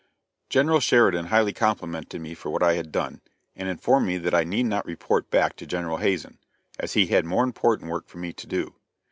[0.49, 3.21] General Sheridan highly complimented me for what I had done,
[3.55, 6.39] and informed me that I need not report back to General Hazen,
[6.79, 8.73] as he had more important work for me to do.